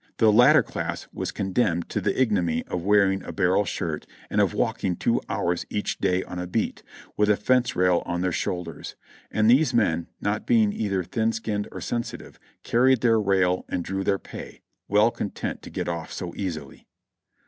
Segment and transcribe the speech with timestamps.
[0.17, 4.41] The latter class was con demned to the ignominy of wearing a barrel shirt and
[4.41, 6.81] of walking two hours each day on a beat,
[7.15, 8.95] with a fence rail on their shoulders;
[9.29, 14.03] and these men, not being either thin skinned or sensitive, carried their rail and drew
[14.03, 16.87] their pay, well content to get off so easily.